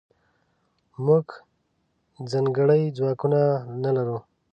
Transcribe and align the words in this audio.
موږځنکړي 1.05 2.81
ځواکونه 2.97 3.41
نلرو 3.83 4.17